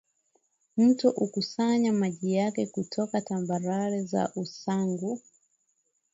[0.77, 5.21] mto unakusanya maji yake kutoka tambarare za usangu